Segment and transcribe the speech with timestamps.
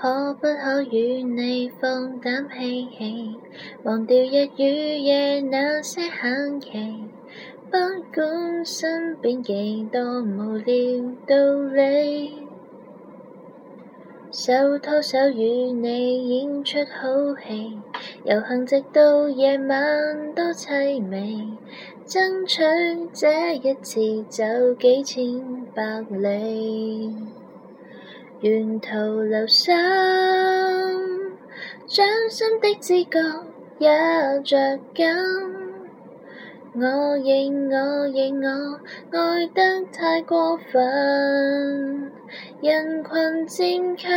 [0.00, 1.90] 可不可與你放
[2.20, 3.36] 膽嬉戲，
[3.82, 7.04] 忘掉日與夜那些限期，
[7.68, 7.72] 不
[8.14, 12.32] 管身邊幾多無聊道理，
[14.30, 17.80] 手拖手與你演出好戲，
[18.24, 21.44] 遊行直到夜晚多凄美，
[22.06, 22.60] 爭取
[23.12, 24.44] 這一次走
[24.78, 27.16] 幾千百里。
[28.40, 29.74] 沿途留心，
[31.88, 33.20] 掌心的知觉
[33.78, 35.06] 也着紧。
[36.72, 42.12] 我认我认我，爱得太过分。
[42.62, 44.08] 人群渐近，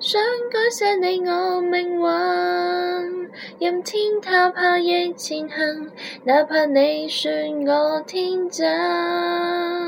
[0.00, 3.30] 想改写你我命运。
[3.60, 5.90] 任天塌下亦前行，
[6.24, 7.30] 哪怕你说
[7.68, 9.83] 我天真。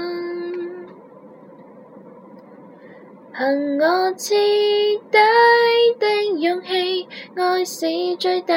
[3.39, 5.19] 凭我彻底
[6.01, 7.07] 的勇气，
[7.37, 7.87] 爱是
[8.19, 8.55] 最大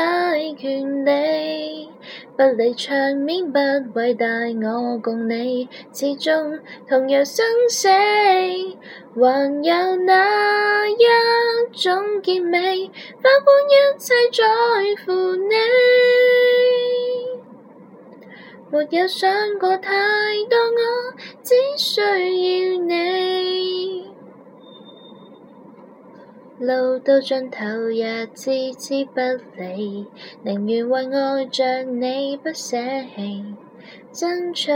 [0.57, 1.89] 权利。
[2.37, 3.59] 不理场面不
[3.95, 4.25] 伟大，
[4.63, 7.89] 我共你始终同样生死。
[7.89, 12.41] 还有哪一种结尾？
[12.41, 14.45] 花光一切在
[15.03, 15.55] 乎你，
[18.71, 19.89] 没有想过太
[20.49, 22.58] 多，我只需要。
[26.61, 29.19] 路到尽头也置之不
[29.57, 30.05] 理，
[30.43, 32.75] 宁愿为爱着你不舍
[33.15, 33.55] 弃，
[34.11, 34.69] 争取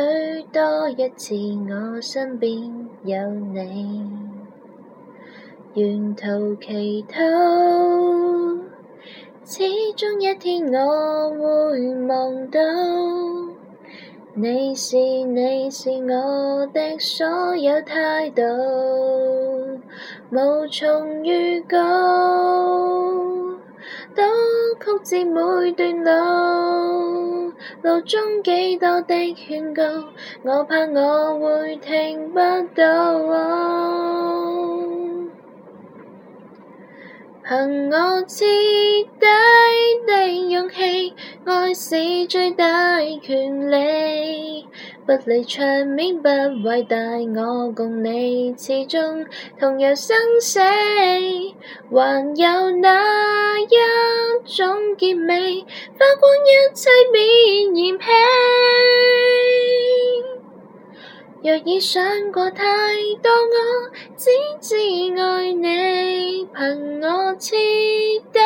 [0.53, 1.35] 多一次
[1.69, 2.53] 我身边
[3.03, 4.01] 有你。
[5.73, 8.61] 沿途祈祷，
[9.43, 9.63] 始
[9.97, 12.61] 终一天我会望到，
[14.33, 19.52] 你是你是我的所有态度。
[20.31, 21.77] 无从预告，
[24.15, 24.21] 都
[24.79, 29.83] 曲折每段路，路中几多的劝告，
[30.43, 32.39] 我怕我会听不
[32.75, 33.19] 到。
[37.45, 38.45] 凭我彻
[39.19, 39.25] 底
[40.07, 41.13] 的勇气，
[41.43, 44.65] 爱是最大权力。
[45.05, 46.29] 不理场面不
[46.65, 46.95] 伟大，
[47.35, 49.01] 我共你始终
[49.59, 55.61] 同游生死，还有哪一种结尾？
[55.91, 58.13] 花光一切免嫌弃。
[61.43, 62.63] 若已想过太
[63.21, 64.29] 多，我只
[64.61, 64.75] 知
[65.19, 67.57] 爱你，凭我彻
[68.31, 68.39] 底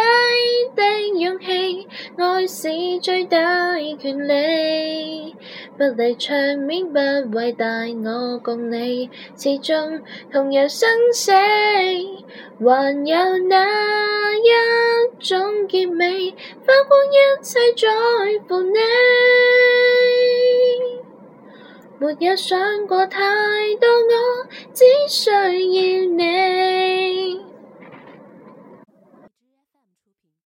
[0.76, 1.88] 的勇气，
[2.18, 2.68] 爱是
[3.00, 5.36] 最大权利。
[5.78, 7.00] 不理场面不
[7.38, 7.66] 伟大，
[8.04, 9.08] 我共你
[9.38, 10.02] 始终
[10.34, 16.32] 同游生死，还有那一种结尾，
[16.66, 17.88] 花光一切在
[18.50, 18.76] 乎你，
[22.00, 23.20] 没有想过太
[23.80, 24.37] 多我。